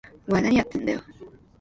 [0.27, 1.01] お前、なにやってんだよ！？